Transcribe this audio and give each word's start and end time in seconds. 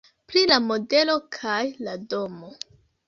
Pri 0.31 0.41
la 0.51 0.57
modelo 0.69 1.17
kaj 1.37 1.59
la 1.89 1.95
domo. 2.15 2.51